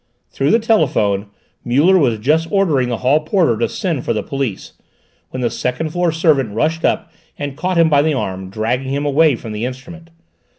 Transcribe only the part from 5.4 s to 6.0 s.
the second